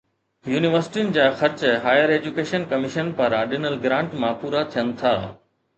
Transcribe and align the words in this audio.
يونيورسٽين 0.53 1.11
جا 1.17 1.27
خرچ 1.41 1.61
هائير 1.85 2.15
ايجوڪيشن 2.15 2.67
ڪميشن 2.73 3.15
پاران 3.21 3.47
ڏنل 3.55 3.79
گرانٽ 3.87 4.21
مان 4.25 4.37
پورا 4.45 4.67
ٿين 4.77 4.93
ٿا. 5.03 5.17